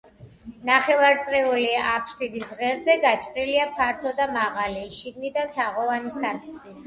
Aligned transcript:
ნახევარწრიული 0.67 1.67
აფსიდის 1.89 2.47
ღერძზე 2.61 2.95
გაჭრილია 3.05 3.67
ფართო 3.75 4.13
და 4.21 4.27
მაღალი, 4.39 4.83
შიგნიდან 4.99 5.55
თაღოვანი 5.59 6.15
სარკმელი. 6.19 6.77